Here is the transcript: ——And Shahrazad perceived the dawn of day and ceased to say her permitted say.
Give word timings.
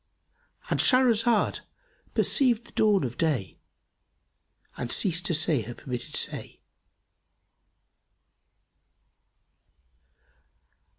——And 0.71 0.79
Shahrazad 0.79 1.59
perceived 2.15 2.65
the 2.65 2.71
dawn 2.71 3.03
of 3.03 3.19
day 3.19 3.59
and 4.75 4.91
ceased 4.91 5.27
to 5.27 5.35
say 5.35 5.61
her 5.61 5.75
permitted 5.75 6.15
say. 6.15 6.59